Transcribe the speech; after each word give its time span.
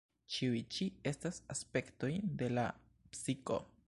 Ĉiuj 0.35 0.61
ĉi 0.75 0.87
estas 1.11 1.37
aspektoj 1.55 2.11
de 2.43 2.49
la 2.61 2.65
psiko. 3.13 3.63